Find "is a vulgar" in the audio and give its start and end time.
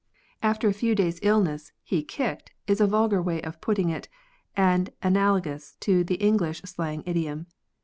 2.65-3.21